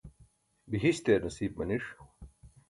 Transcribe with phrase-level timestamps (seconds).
[0.69, 1.85] bihiśt eer nasiip maniṣ